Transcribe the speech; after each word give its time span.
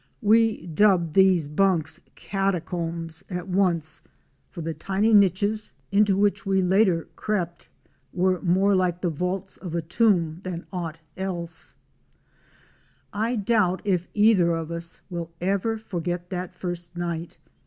We 0.23 0.65
dubbed 0.65 1.13
these 1.13 1.47
bunks 1.47 2.01
catacombs 2.15 3.23
at 3.29 3.47
once, 3.47 4.01
for 4.49 4.61
the 4.61 4.71
A 4.71 4.73
WOMAN'S 4.73 4.79
EXPERIENCES 4.79 5.71
IN 5.91 6.05
VENEZUELA. 6.05 6.09
73 6.09 6.09
tiny 6.09 6.09
niches 6.09 6.09
into 6.11 6.17
which 6.17 6.45
we 6.47 6.75
later 6.75 7.07
crept 7.15 7.67
were 8.11 8.41
more 8.41 8.73
like 8.73 9.01
the 9.01 9.11
vaults 9.11 9.57
of 9.57 9.75
a 9.75 9.83
tomb 9.83 10.39
than 10.41 10.65
aught 10.73 11.01
else. 11.17 11.75
TI 13.13 13.35
doubt 13.37 13.83
if 13.85 14.07
either 14.15 14.55
of 14.55 14.71
us 14.71 15.01
will 15.11 15.29
ever 15.39 15.77
forget 15.77 16.31
that 16.31 16.55
first 16.55 16.97
night. 16.97 17.37